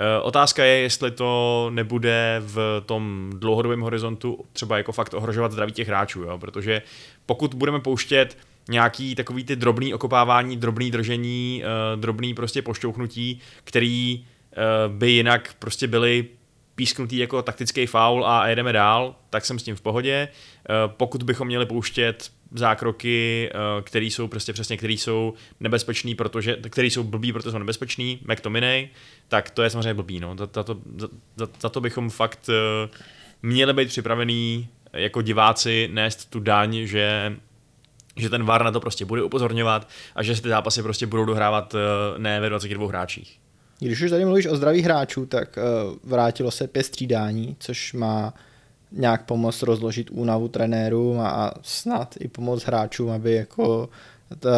[0.00, 5.72] E, otázka je, jestli to nebude v tom dlouhodobém horizontu třeba jako fakt ohrožovat zdraví
[5.72, 6.38] těch hráčů, jo?
[6.38, 6.82] protože
[7.26, 14.12] pokud budeme pouštět nějaký takový ty drobný okopávání, drobný držení, e, drobný prostě pošťouchnutí, který
[14.12, 14.24] e,
[14.88, 16.28] by jinak prostě byly
[16.80, 20.28] písknutý jako taktický faul a jedeme dál, tak jsem s tím v pohodě.
[20.28, 26.56] Eh, Pokud bychom měli pouštět zákroky, eh, které jsou prostě přesně, které jsou nebezpečný, protože,
[26.56, 28.88] které jsou blbý, protože jsou nebezpečný, McTominay,
[29.28, 30.20] tak to je samozřejmě blbý.
[30.20, 30.36] No.
[30.36, 30.78] Za, za, to,
[31.36, 32.88] za, za, to bychom fakt eh,
[33.42, 37.36] měli být připravený jako diváci nést tu daň, že
[38.16, 41.24] že ten VAR na to prostě bude upozorňovat a že se ty zápasy prostě budou
[41.24, 41.74] dohrávat
[42.18, 43.40] ne ve 22 hráčích.
[43.80, 48.34] Když už tady mluvíš o zdravých hráčů, tak uh, vrátilo se pět střídání, což má
[48.92, 53.88] nějak pomoct rozložit únavu trenérům a snad i pomoct hráčům, aby jako
[54.38, 54.50] ta,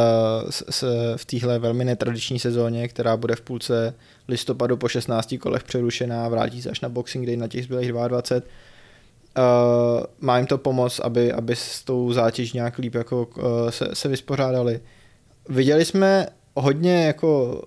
[0.50, 3.94] se v téhle velmi netradiční sezóně, která bude v půlce
[4.28, 8.42] listopadu po 16 kolech přerušená, vrátí se až na Boxing Day na těch zbylých 22,
[9.38, 13.88] Uh, má jim to pomoct, aby, aby s tou zátěž nějak líp jako, uh, se,
[13.92, 14.80] se vyspořádali.
[15.48, 17.62] Viděli jsme hodně jako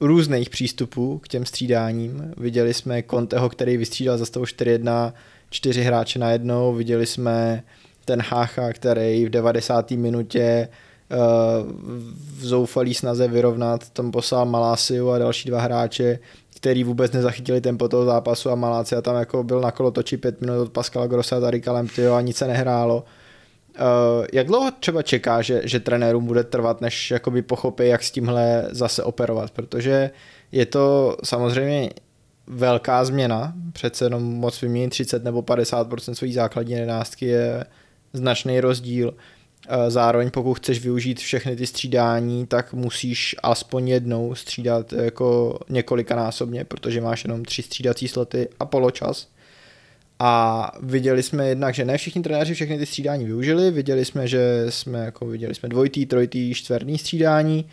[0.00, 2.34] různých přístupů k těm střídáním.
[2.36, 5.12] Viděli jsme Conteho, který vystřídal za stavu 4-1,
[5.50, 6.74] čtyři hráče na jednou.
[6.74, 7.62] Viděli jsme
[8.04, 9.90] ten Hácha, který v 90.
[9.90, 10.68] minutě
[11.10, 11.16] uh,
[12.38, 16.18] v zoufalý snaze vyrovnat tam poslal Malásiu a další dva hráče,
[16.56, 20.40] který vůbec nezachytili tempo toho zápasu a Malácia tam jako byl na kolo točí pět
[20.40, 23.04] minut od Pascala Grossa a Darika Lemptyho a nic se nehrálo.
[23.78, 28.10] Uh, jak dlouho třeba čeká, že, že trenérům bude trvat, než jakoby pochopí, jak s
[28.10, 30.10] tímhle zase operovat, protože
[30.52, 31.90] je to samozřejmě
[32.46, 37.64] velká změna, přece jenom moc vyměnit 30 nebo 50% své základní jedenáctky je
[38.12, 39.14] značný rozdíl.
[39.88, 47.00] Zároveň pokud chceš využít všechny ty střídání, tak musíš aspoň jednou střídat jako několikanásobně, protože
[47.00, 49.28] máš jenom tři střídací sloty a poločas.
[50.22, 54.66] A viděli jsme jednak, že ne všichni trenéři všechny ty střídání využili, viděli jsme, že
[54.68, 57.66] jsme jako viděli jsme dvojitý, trojitý, čtvrtý střídání,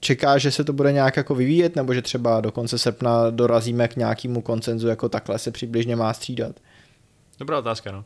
[0.00, 3.88] čeká, že se to bude nějak jako vyvíjet, nebo že třeba do konce srpna dorazíme
[3.88, 6.56] k nějakému koncenzu, jako takhle se přibližně má střídat.
[7.38, 7.98] Dobrá otázka, no.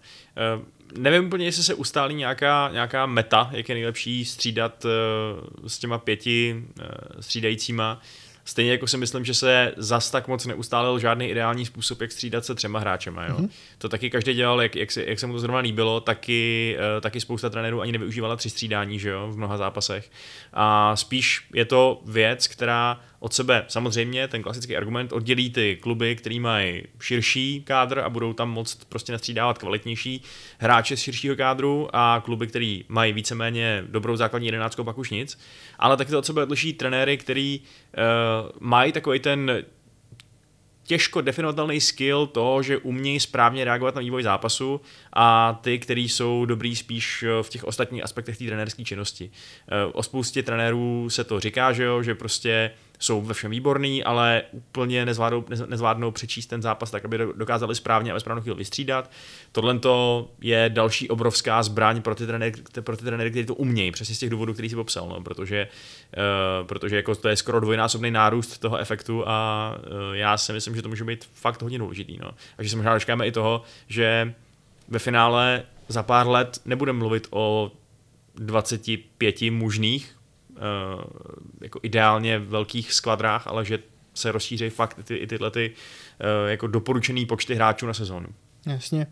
[0.56, 0.62] Uh,
[0.98, 4.90] nevím úplně, jestli se ustálí nějaká, nějaká meta, jak je nejlepší střídat uh,
[5.68, 6.84] s těma pěti uh,
[7.20, 8.00] střídajícíma.
[8.50, 12.44] Stejně jako si myslím, že se zas tak moc neustálil žádný ideální způsob, jak střídat
[12.44, 13.26] se třema hráčema.
[13.26, 13.36] Jo?
[13.38, 13.50] Mm-hmm.
[13.78, 17.00] To taky každý dělal, jak, jak, se, jak se mu to zrovna líbilo, taky, uh,
[17.00, 19.28] taky spousta trenérů ani nevyužívala tři střídání že jo?
[19.30, 20.10] v mnoha zápasech.
[20.52, 26.16] A spíš je to věc, která od sebe samozřejmě ten klasický argument oddělí ty kluby,
[26.16, 30.22] který mají širší kádr a budou tam moct prostě nastřídávat kvalitnější
[30.58, 35.38] hráče z širšího kádru a kluby, který mají víceméně dobrou základní jedenáctku, pak už nic.
[35.78, 39.64] Ale taky to od sebe odliší trenéry, který uh, mají takový ten
[40.90, 44.80] těžko definovatelný skill toho, že umějí správně reagovat na vývoj zápasu
[45.12, 49.30] a ty, kteří jsou dobrý spíš v těch ostatních aspektech té trenérské činnosti.
[49.92, 52.70] O spoustě trenérů se to říká, že jo, že prostě
[53.00, 57.32] jsou ve všem výborný, ale úplně nezvládnou, nez- nezvládnou přečíst ten zápas tak, aby do-
[57.32, 59.10] dokázali správně a ve správnou chvíli vystřídat.
[59.52, 59.80] Tohle
[60.40, 64.18] je další obrovská zbraň pro ty trenéry, pro ty trenéry kteří to umějí, přesně z
[64.18, 65.68] těch důvodů, který si popsal, no, protože,
[66.60, 70.76] uh, protože jako to je skoro dvojnásobný nárůst toho efektu a uh, já si myslím,
[70.76, 72.18] že to může být fakt hodně důležitý.
[72.18, 72.30] No.
[72.58, 74.34] A že se možná dočkáme i toho, že
[74.90, 77.72] ve finále za pár let nebudeme mluvit o
[78.34, 80.16] 25 mužných,
[80.50, 81.04] uh,
[81.60, 83.78] jako ideálně velkých skvadrách, ale že
[84.14, 88.26] se rozšíří fakt ty, i tyhle ty, uh, jako doporučený počty hráčů na sezónu.
[88.66, 89.06] Jasně.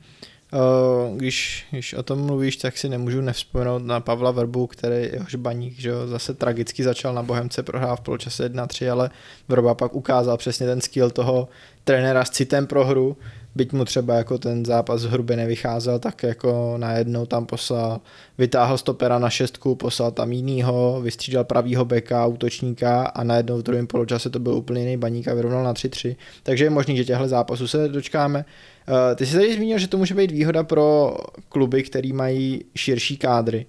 [0.52, 5.34] Uh, když, když o tom mluvíš, tak si nemůžu nevzpomenout na Pavla Verbu, který jehož
[5.34, 9.10] baník že jo, zase tragicky začal na Bohemce, prohrál v poločase 1-3, ale
[9.48, 11.48] Verba pak ukázal přesně ten skill toho
[11.84, 13.16] trenéra s citem pro hru,
[13.58, 18.00] byť mu třeba jako ten zápas hrubě nevycházel, tak jako najednou tam poslal,
[18.38, 23.86] vytáhl stopera na šestku, poslal tam jinýho, vystřídal pravýho beka, útočníka a najednou v druhém
[23.86, 26.16] poločase to byl úplně jiný baník a vyrovnal na 3-3.
[26.42, 28.44] Takže je možný, že těchto zápasů se dočkáme.
[28.88, 31.16] Eh, Ty jsi tady zmínil, že to může být výhoda pro
[31.48, 33.66] kluby, který mají širší kádry.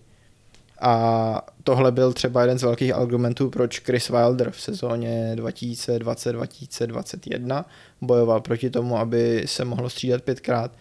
[0.81, 7.65] A tohle byl třeba jeden z velkých argumentů, proč Chris Wilder v sezóně 2020-2021
[8.01, 10.71] bojoval proti tomu, aby se mohlo střídat pětkrát.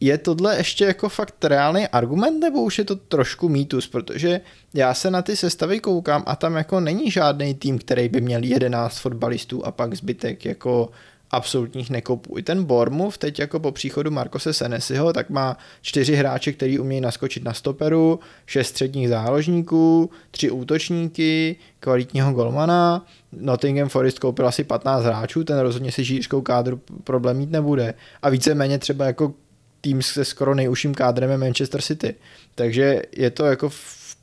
[0.00, 4.40] Je tohle ještě jako fakt reálný argument, nebo už je to trošku mýtus, protože
[4.74, 8.44] já se na ty sestavy koukám a tam jako není žádný tým, který by měl
[8.44, 10.90] 11 fotbalistů a pak zbytek jako
[11.30, 12.38] absolutních nekopů.
[12.38, 17.00] I ten Bournemouth teď jako po příchodu Markose Senesiho, tak má čtyři hráče, který umějí
[17.00, 25.04] naskočit na stoperu, šest středních záložníků, tři útočníky, kvalitního golmana, Nottingham Forest koupil asi 15
[25.04, 27.94] hráčů, ten rozhodně si žířkou kádru problém mít nebude.
[28.22, 29.34] A víceméně třeba jako
[29.80, 32.14] tým se skoro nejužším kádrem je Manchester City.
[32.54, 33.70] Takže je to jako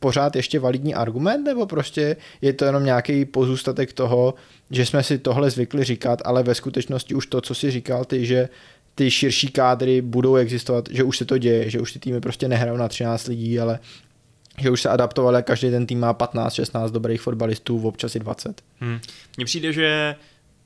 [0.06, 4.34] pořád ještě validní argument, nebo prostě je to jenom nějaký pozůstatek toho,
[4.72, 8.26] že jsme si tohle zvykli říkat, ale ve skutečnosti už to, co si říkal ty,
[8.26, 8.50] že
[8.96, 12.48] ty širší kádry budou existovat, že už se to děje, že už ty týmy prostě
[12.48, 13.80] nehrajou na 13 lidí, ale
[14.62, 18.62] že už se adaptovali a každý ten tým má 15-16 dobrých fotbalistů, občas i 20.
[18.80, 19.00] Hmm.
[19.38, 20.16] Mně přijde, že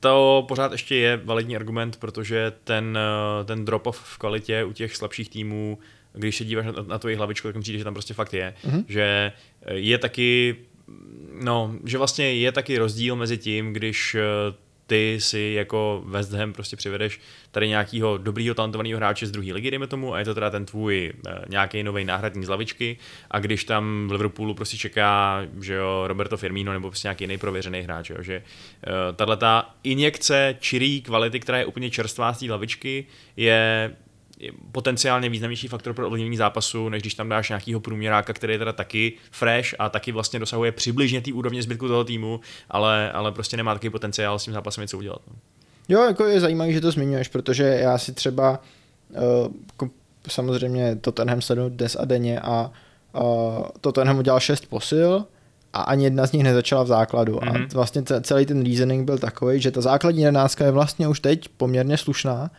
[0.00, 4.96] to pořád ještě je validní argument, protože ten, eh, ten drop-off v kvalitě u těch
[4.96, 5.78] slabších týmů,
[6.12, 8.54] když se díváš na, na jejich hlavičku, tak mi přijde, že tam prostě fakt je.
[8.64, 8.84] Mhm.
[8.88, 10.56] Že eh, je taky,
[11.42, 14.22] no, že vlastně je taky rozdíl mezi tím, když eh,
[14.86, 17.20] ty si jako West Ham prostě přivedeš
[17.50, 20.66] tady nějakého dobrýho talentovaného hráče z druhé ligy, dejme tomu, a je to teda ten
[20.66, 22.96] tvůj eh, nějaký nový náhradní z lavičky,
[23.30, 27.38] a když tam v Liverpoolu prostě čeká, že jo, Roberto Firmino nebo prostě nějaký jiný
[27.38, 28.42] prověřený hráč, jo, že
[29.16, 33.90] tahle ta injekce čirý kvality, která je úplně čerstvá z té lavičky, je
[34.72, 38.72] potenciálně významnější faktor pro ovlivnění zápasu, než když tam dáš nějakého průměráka, který je teda
[38.72, 43.56] taky fresh a taky vlastně dosahuje přibližně té úrovně zbytku toho týmu, ale, ale prostě
[43.56, 45.20] nemá takový potenciál s tím zápasem něco udělat.
[45.28, 45.34] No.
[45.88, 48.60] Jo, jako je zajímavý, že to zmiňuješ, protože já si třeba
[49.10, 49.90] uh, jako
[50.28, 52.70] samozřejmě Tottenham sleduju dnes a denně a
[53.20, 53.22] uh,
[53.80, 55.24] Tottenham udělal šest posil
[55.72, 57.34] a ani jedna z nich nezačala v základu.
[57.36, 57.48] Mm-hmm.
[57.50, 57.66] A Mhm.
[57.74, 61.48] vlastně ce- celý ten reasoning byl takový, že ta základní jedenáctka je vlastně už teď
[61.48, 62.50] poměrně slušná,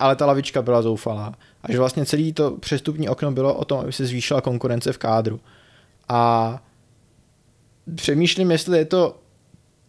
[0.00, 1.34] ale ta lavička byla zoufalá.
[1.62, 4.98] A že vlastně celý to přestupní okno bylo o tom, aby se zvýšila konkurence v
[4.98, 5.40] kádru.
[6.08, 6.62] A
[7.94, 9.16] přemýšlím, jestli je to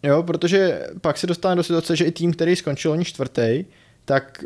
[0.02, 3.64] Jo, protože pak se dostane do situace, že i tým, který skončil oni čtvrtý,
[4.04, 4.44] tak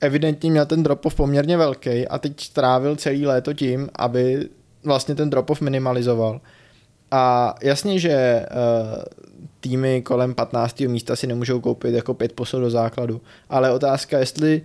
[0.00, 4.48] evidentně měl ten drop-off poměrně velký a teď strávil celý léto tím, aby
[4.84, 6.40] vlastně ten drop-off minimalizoval.
[7.10, 9.02] A jasně, že uh,
[9.60, 10.80] týmy kolem 15.
[10.80, 14.62] místa si nemůžou koupit jako pět posil do základu, ale otázka, jestli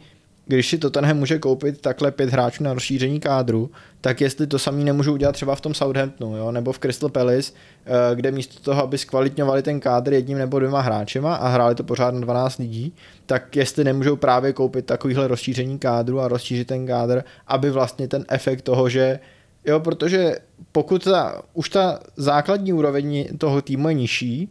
[0.47, 4.83] když si Tottenham může koupit takhle pět hráčů na rozšíření kádru, tak jestli to samý
[4.83, 6.51] nemůžou udělat třeba v tom Southamptonu, jo?
[6.51, 7.51] nebo v Crystal Palace,
[7.85, 11.83] eh, kde místo toho, aby zkvalitňovali ten kádr jedním nebo dvěma hráčema a hráli to
[11.83, 12.93] pořád na 12 lidí,
[13.25, 18.25] tak jestli nemůžou právě koupit takovýhle rozšíření kádru a rozšířit ten kádr, aby vlastně ten
[18.29, 19.19] efekt toho, že
[19.65, 20.35] jo, protože
[20.71, 24.49] pokud ta, už ta základní úroveň toho týmu je nižší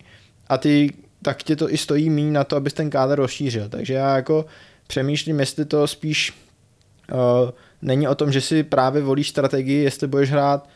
[0.49, 3.69] a ty, tak tě to i stojí méně na to, abys ten kádr rozšířil.
[3.69, 4.45] Takže já jako
[4.87, 6.33] přemýšlím, jestli to spíš
[7.13, 7.51] uh,
[7.83, 10.69] není o tom, že si právě volíš strategii, jestli budeš hrát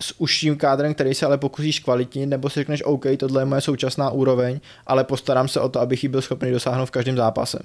[0.00, 3.60] s užším kádrem, který se ale pokusíš kvalitnit, nebo si řekneš, OK, tohle je moje
[3.60, 7.58] současná úroveň, ale postarám se o to, abych ji byl schopný dosáhnout v každém zápase.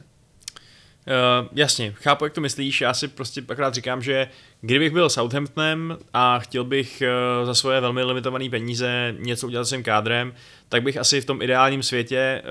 [1.08, 4.28] Uh, jasně, chápu, jak to myslíš, já si prostě akorát říkám, že
[4.62, 7.04] kdybych byl Southamptonem a chtěl bych
[7.42, 10.34] uh, za svoje velmi limitované peníze něco udělat s svým kádrem,
[10.70, 12.42] tak bych asi v tom ideálním světě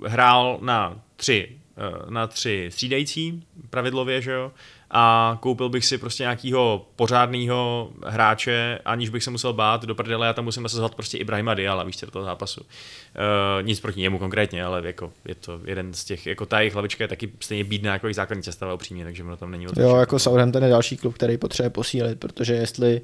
[0.00, 1.48] uh, hrál na tři
[2.08, 4.52] na tři střídající, pravidlově, že jo,
[4.90, 10.26] a koupil bych si prostě nějakýho pořádného hráče, aniž bych se musel bát do prdele,
[10.26, 12.60] já tam musím nasazovat prostě Ibrahima Diala, víš, do toho zápasu.
[12.60, 16.72] Uh, nic proti němu konkrétně, ale jako je to jeden z těch, jako ta jejich
[16.72, 19.96] hlavička je taky stejně bídná jako jejich základní sestava upřímně, takže ono tam není Jo,
[19.96, 23.00] jako Southampton je další klub, který potřebuje posílit, protože jestli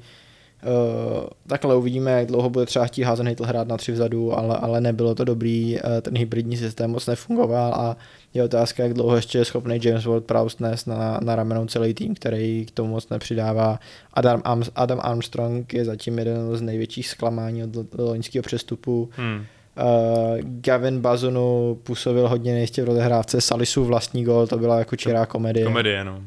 [0.63, 4.81] Uh, takhle uvidíme, jak dlouho bude třeba chtít Hazenhytl hrát na tři vzadu, ale, ale
[4.81, 7.97] nebylo to dobrý, uh, ten hybridní systém moc nefungoval a
[8.33, 12.15] je otázka, jak dlouho ještě je schopný James Ward-Prowse nést na, na ramenou celý tým,
[12.15, 13.79] který k tomu moc nepřidává.
[14.13, 19.09] Adam, Arms, Adam Armstrong je zatím jeden z největších zklamání od lo- loňského přestupu.
[19.15, 19.35] Hmm.
[19.35, 25.25] Uh, Gavin Bazunu působil hodně nejistě v rozehrávce, Salisu vlastní gol, to byla jako čirá
[25.25, 25.65] komedie.
[25.65, 26.21] Komedie, no.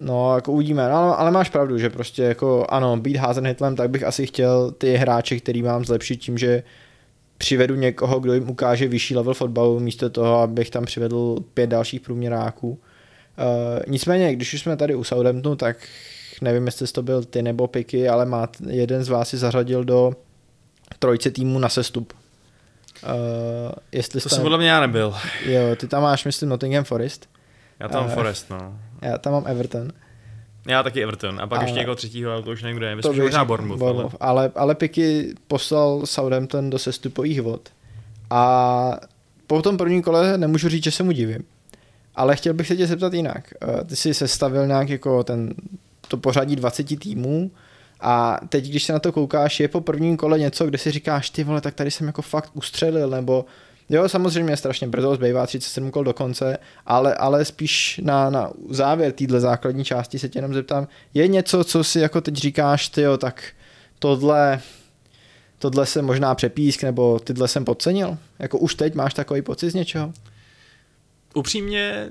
[0.00, 3.76] No, jako uvidíme, no, ale, ale máš pravdu, že prostě jako ano, být házen hitlem,
[3.76, 6.62] tak bych asi chtěl ty hráče, který mám zlepšit tím, že
[7.38, 12.00] přivedu někoho, kdo jim ukáže vyšší level fotbalu, místo toho, abych tam přivedl pět dalších
[12.00, 12.68] průměráků.
[12.70, 12.76] Uh,
[13.88, 15.76] nicméně, když už jsme tady u Southamptonu, tak
[16.42, 20.12] nevím, jestli to byl ty nebo Piky, ale má, jeden z vás si zařadil do
[20.98, 22.12] trojce týmu na sestup.
[23.02, 25.14] Uh, jestli To jste- jsem podle mě já nebyl.
[25.44, 27.28] Jo, ty tam máš, myslím, Nottingham Forest.
[27.80, 28.78] Já tam Eh, Forest, no.
[29.02, 29.88] Já tam mám Everton.
[30.66, 31.40] Já taky Everton.
[31.40, 32.92] A pak Ale- ještě někoho třetího, ale to už nevím, kdo je.
[32.92, 33.44] To Myslím, že možná.
[33.44, 33.82] Bournemouth.
[33.82, 34.08] Ale...
[34.20, 37.68] Ale, ale Piky poslal Southampton do sestupových vod
[38.30, 38.92] a
[39.46, 41.44] po tom prvním kole nemůžu říct, že se mu divím.
[42.14, 43.54] Ale chtěl bych se tě zeptat jinak.
[43.62, 45.54] Eh, Ty jsi sestavil nějak jako ten,
[46.08, 47.50] to pořadí 20 týmů
[48.00, 51.30] a teď, když se na to koukáš, je po prvním kole něco, kde si říkáš,
[51.30, 53.44] ty vole, tak tady jsem jako fakt ustřelil, nebo
[53.90, 59.12] jo, samozřejmě strašně brzo, zbývá 37 kol do konce, ale, ale spíš na, na závěr
[59.12, 63.02] téhle základní části se tě jenom zeptám, je něco, co si jako teď říkáš, ty
[63.02, 63.44] jo, tak
[63.98, 64.60] tohle,
[65.58, 68.18] tohle jsem možná přepísk, nebo tyhle jsem podcenil?
[68.38, 70.12] Jako už teď máš takový pocit z něčeho?
[71.34, 72.08] Upřímně,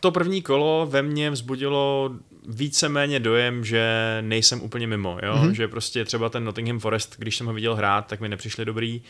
[0.00, 2.10] to první kolo ve mně vzbudilo
[2.48, 5.36] víceméně dojem, že nejsem úplně mimo, jo?
[5.36, 5.48] Mhm.
[5.48, 5.52] Mm-hmm.
[5.52, 9.02] že prostě třeba ten Nottingham Forest, když jsem ho viděl hrát, tak mi nepřišli dobrý.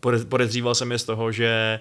[0.00, 1.80] Pode- podezříval jsem je z toho, že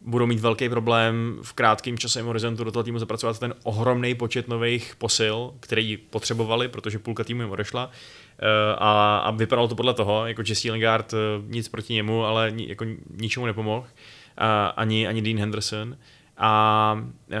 [0.00, 4.48] budou mít velký problém v krátkém časovém horizontu do toho týmu zapracovat ten ohromný počet
[4.48, 7.86] nových posil, který potřebovali, protože půlka týmu jim odešla.
[7.86, 7.92] Uh,
[8.78, 11.18] a, a vypadalo to podle toho, jako Jesse Lingard, uh,
[11.50, 13.86] nic proti němu, ale ni, jako ničemu nepomohl.
[14.38, 15.96] A ani, ani Dean Henderson.
[16.36, 17.36] A uh,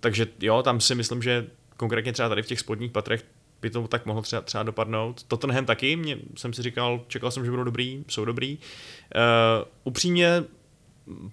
[0.00, 1.46] takže jo, tam si myslím, že
[1.82, 3.24] konkrétně třeba tady v těch spodních patrech
[3.62, 5.22] by to tak mohlo třeba, třeba dopadnout.
[5.22, 8.58] Tottenham taky, mě, jsem si říkal, čekal jsem, že budou dobrý, jsou dobrý.
[8.58, 10.44] Uh, upřímně,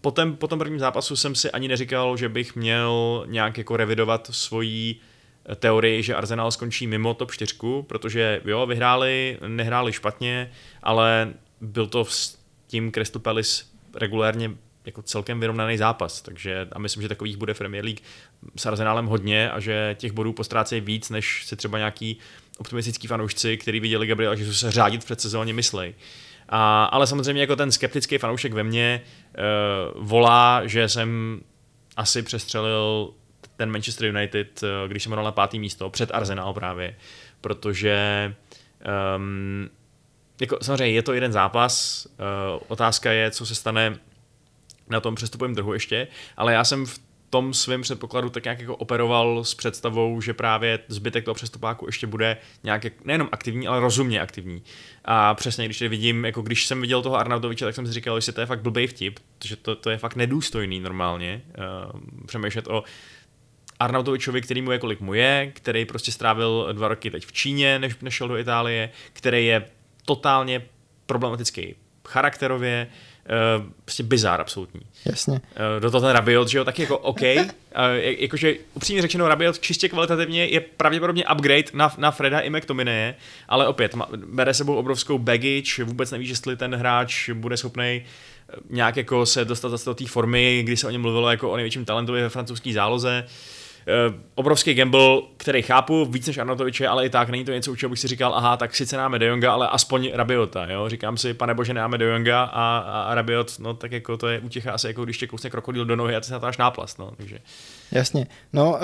[0.01, 3.77] po, tom, po tom prvním zápasu jsem si ani neříkal, že bych měl nějak jako
[3.77, 4.95] revidovat svoji
[5.45, 7.55] eh, teorii, že Arsenal skončí mimo top 4,
[7.87, 10.51] protože jo, vyhráli, nehráli špatně,
[10.83, 14.51] ale byl to s tím Crystal Palace regulérně
[14.85, 18.01] jako celkem vyrovnaný zápas, takže a myslím, že takových bude Premier League
[18.55, 22.17] s Arsenálem hodně a že těch bodů postrácejí víc, než si třeba nějaký
[22.57, 25.95] optimistický fanoušci, který viděli Gabriela že se řádit v předsezóně myslej.
[26.49, 31.41] A, ale samozřejmě jako ten skeptický fanoušek ve mně uh, volá, že jsem
[31.97, 33.13] asi přestřelil
[33.55, 36.95] ten Manchester United, uh, když jsem hrál na pátý místo, před Arsenal právě,
[37.41, 38.33] protože
[39.15, 39.69] um,
[40.41, 43.99] jako, samozřejmě je to jeden zápas, uh, otázka je, co se stane
[44.89, 46.99] na tom přestupovém trhu ještě, ale já jsem v
[47.29, 52.07] tom svém předpokladu tak nějak jako operoval s představou, že právě zbytek toho přestupáku ještě
[52.07, 54.63] bude nějak jak- nejenom aktivní, ale rozumně aktivní.
[55.05, 58.31] A přesně, když vidím, jako když jsem viděl toho Arnautoviče, tak jsem si říkal, že
[58.31, 61.41] to je fakt blbej vtip, že to, to je fakt nedůstojný normálně
[61.93, 62.83] uh, přemýšlet o
[63.79, 67.79] Arnautovičovi, který mu je kolik mu je, který prostě strávil dva roky teď v Číně,
[67.79, 69.65] než nešel do Itálie, který je
[70.05, 70.65] totálně
[71.05, 71.75] problematický
[72.07, 73.08] charakterově, uh,
[73.85, 74.81] prostě bizár absolutní.
[75.05, 75.41] Jasně.
[75.55, 77.21] Eh, do toho ten Rabiot, že jo, tak jako OK,
[78.01, 83.13] jakože upřímně řečeno Rabiot čistě kvalitativně je pravděpodobně upgrade na, na Freda i McTominay,
[83.47, 88.03] ale opět má, bere sebou obrovskou baggage, vůbec nevíš, jestli ten hráč bude schopný
[88.69, 91.55] nějak jako se dostat zase do té formy, kdy se o něm mluvilo jako o
[91.55, 93.23] největším talentovi ve francouzské záloze.
[93.25, 93.58] Uh,
[94.35, 97.89] obrovský gamble, který chápu, víc než Arnautoviče, ale i tak není to něco, u čeho
[97.89, 101.33] bych si říkal, aha, tak sice náme De Jonga, ale aspoň Rabiota, jo, říkám si,
[101.33, 104.87] pane bože, nemáme De Jonga a, a, Rabiot, no tak jako to je útěcha asi
[104.87, 107.39] jako když tě kousne krokodil do nohy a ty se natáš náplast, no, takže.
[107.91, 108.27] Jasně.
[108.53, 108.77] No, uh,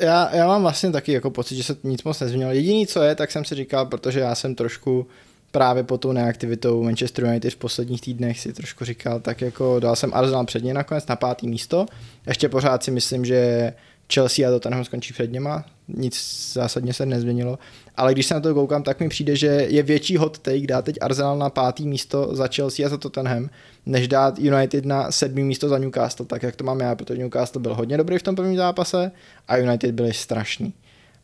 [0.00, 2.52] já, já mám vlastně taky jako pocit, že se nic moc nezměnilo.
[2.52, 5.06] Jediný, co je, tak jsem si říkal, protože já jsem trošku
[5.50, 9.96] právě po tou neaktivitou Manchester United v posledních týdnech si trošku říkal, tak jako dal
[9.96, 11.86] jsem Arsenal předně nakonec na pátý místo.
[12.26, 13.72] Ještě pořád si myslím, že
[14.14, 16.16] Chelsea a Tottenham skončí před něma, nic
[16.52, 17.58] zásadně se nezměnilo,
[17.96, 20.84] ale když se na to koukám, tak mi přijde, že je větší hot take dát
[20.84, 23.50] teď Arsenal na pátý místo za Chelsea a za Tottenham,
[23.86, 27.60] než dát United na sedmý místo za Newcastle, tak jak to mám já, protože Newcastle
[27.60, 29.10] byl hodně dobrý v tom prvním zápase
[29.48, 30.74] a United byli strašný.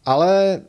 [0.05, 0.61] Ale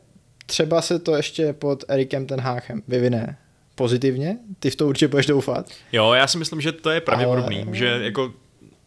[0.46, 3.38] třeba se to ještě pod Erikem ten Háchem vyvine
[3.74, 5.66] pozitivně, ty v to určitě budeš doufat.
[5.92, 8.32] Jo, já si myslím, že to je pravděpodobný, Ale- že jako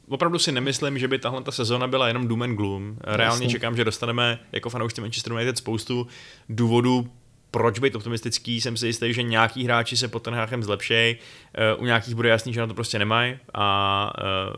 [0.10, 2.98] opravdu si nemyslím, že by tahle ta sezóna byla jenom doom and gloom.
[3.04, 3.50] Reálně Jasně.
[3.50, 6.08] čekám, že dostaneme jako fanoušci Manchester United spoustu
[6.50, 7.12] důvodů,
[7.52, 8.62] proč být optimistický.
[8.62, 11.18] Jsem si jistý, že nějaký hráči se pod ten Háchem zlepšej,
[11.54, 13.38] eh, u nějakých bude jasný, že na to prostě nemají.
[13.54, 14.54] A eh,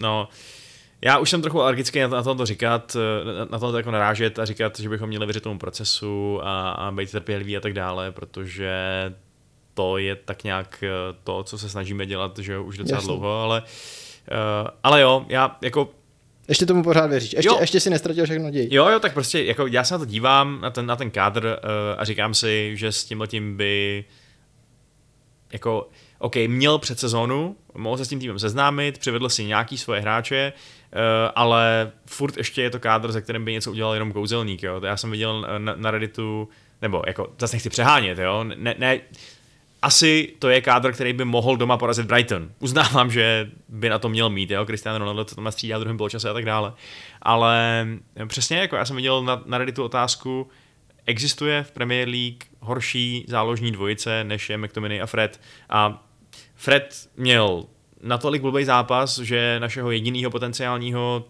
[0.00, 0.28] no,
[1.02, 4.38] já už jsem trochu alergický na to, na to, říkat, eh, na- to jako narážet
[4.38, 8.12] a říkat, že bychom měli věřit tomu procesu a, a být trpěliví a tak dále,
[8.12, 8.72] protože
[9.74, 10.84] to je tak nějak
[11.24, 13.06] to, co se snažíme dělat, že už docela Jasně.
[13.06, 13.68] dlouho, ale, uh,
[14.82, 15.90] ale jo, já jako
[16.48, 17.58] Ještě tomu pořád věříš, ještě, Jo.
[17.60, 18.68] ještě si nestratil všechno naději.
[18.74, 21.44] Jo, jo, tak prostě jako já se na to dívám, na ten, na ten kádr
[21.44, 24.04] uh, a říkám si, že s tímhletím by
[25.52, 30.00] jako, OK, měl před sezónu, mohl se s tím týmem seznámit, přivedl si nějaký svoje
[30.00, 30.52] hráče,
[30.92, 31.00] uh,
[31.34, 34.80] ale furt ještě je to kádr, ze kterým by něco udělal jenom kouzelník, jo.
[34.80, 36.48] To Já jsem viděl na, na Redditu,
[36.82, 39.00] nebo jako, zase nechci přehánět, jo, ne, ne,
[39.84, 42.50] asi to je kádr, který by mohl doma porazit Brighton.
[42.58, 45.96] Uznávám, že by na to měl mít, jo, Cristiano Ronaldo to tam střídá v druhém
[45.96, 46.72] poločase a tak dále.
[47.22, 47.86] Ale
[48.26, 50.48] přesně jako já jsem viděl na, na Redditu otázku,
[51.06, 55.40] existuje v Premier League horší záložní dvojice, než je McTominay a Fred.
[55.70, 56.06] A
[56.54, 57.64] Fred měl
[58.02, 61.24] natolik blbý zápas, že našeho jediného potenciálního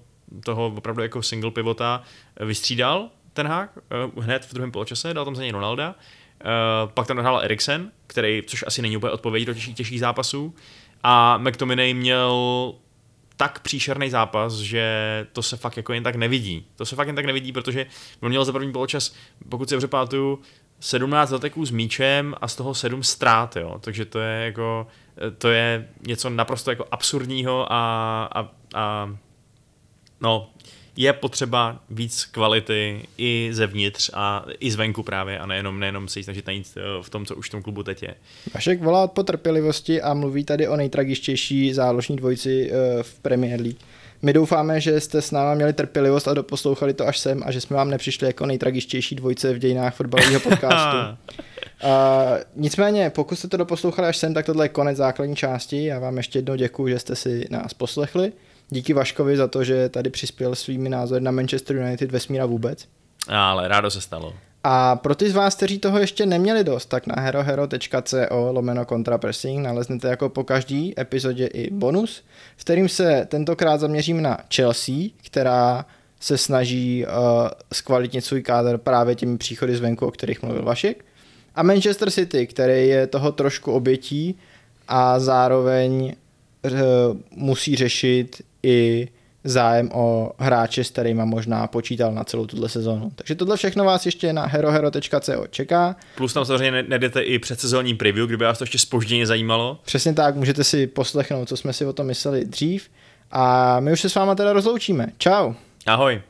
[0.44, 2.02] toho opravdu jako single pivota
[2.40, 5.94] vystřídal ten hák eh, hned v druhém poločase, dal tam za něj Ronalda.
[6.44, 10.54] Uh, pak tam nahrál Eriksen, který, což asi není úplně odpověď do těžkých, těžkých zápasů.
[11.02, 12.74] A McTominay měl
[13.36, 14.86] tak příšerný zápas, že
[15.32, 16.66] to se fakt jako jen tak nevidí.
[16.76, 17.86] To se fakt jen tak nevidí, protože
[18.20, 19.14] on měl za první poločas,
[19.48, 20.38] pokud si dobře pamatuju,
[20.80, 23.78] 17 zateků s míčem a z toho 7 ztrát, jo.
[23.80, 24.86] Takže to je jako,
[25.38, 29.16] to je něco naprosto jako absurdního a, a, a
[30.20, 30.50] no,
[31.12, 36.46] potřeba víc kvality i zevnitř a i zvenku právě a nejenom, nejenom se jí snažit
[36.46, 38.14] najít eh, v tom, co už v tom klubu teď je.
[38.54, 43.78] Vašek volá po trpělivosti a mluví tady o nejtragičtější záložní dvojici eh, v Premier League.
[44.24, 47.60] My doufáme, že jste s náma měli trpělivost a doposlouchali to až sem a že
[47.60, 50.96] jsme vám nepřišli jako nejtragičtější dvojice v dějinách fotbalového podcastu.
[50.98, 51.90] Uh,
[52.56, 55.84] nicméně, pokud jste to doposlouchali až sem, tak tohle je konec základní části.
[55.84, 58.32] Já vám ještě jednou děkuji, že jste si nás poslechli.
[58.70, 62.88] Díky Vaškovi za to, že tady přispěl svými názory na Manchester United vesmíra vůbec.
[63.28, 64.34] Ale rádo se stalo.
[64.66, 69.64] A pro ty z vás, kteří toho ještě neměli dost, tak na herohero.co lomeno contrapressing
[69.64, 72.24] naleznete jako po každý epizodě i bonus,
[72.56, 74.94] v kterým se tentokrát zaměřím na Chelsea,
[75.26, 75.86] která
[76.20, 77.12] se snaží uh,
[77.72, 81.04] zkvalitnit svůj kádr právě těmi příchody zvenku, o kterých mluvil Vašek.
[81.54, 84.38] A Manchester City, který je toho trošku obětí
[84.88, 86.14] a zároveň
[87.30, 89.08] musí řešit i
[89.44, 93.10] zájem o hráče, s kterými možná počítal na celou tuhle sezónu.
[93.14, 95.96] Takže tohle všechno vás ještě na herohero.co čeká.
[96.16, 99.78] Plus tam samozřejmě ne- nejdete i předsezónní preview, kdyby vás to ještě spožděně zajímalo.
[99.84, 102.88] Přesně tak, můžete si poslechnout, co jsme si o tom mysleli dřív.
[103.30, 105.06] A my už se s váma teda rozloučíme.
[105.18, 105.52] Čau.
[105.86, 106.20] Ahoj.